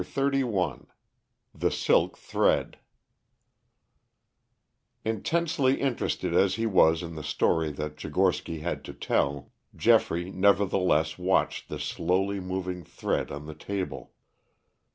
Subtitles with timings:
[0.03, 0.87] CHAPTER XXXI
[1.53, 2.79] THE SILK THREAD
[5.05, 11.19] Intensely interested as he was in the story that Tchigorsky had to tell, Geoffrey nevertheless
[11.19, 14.11] watched the slowly moving thread on the table.